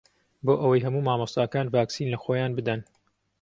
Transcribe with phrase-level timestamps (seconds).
[0.45, 2.79] بۆ ئەوەی هەموو مامۆستاکان ڤاکسین لەخۆیان بدەن.